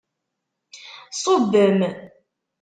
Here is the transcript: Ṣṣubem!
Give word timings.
Ṣṣubem! 1.17 1.79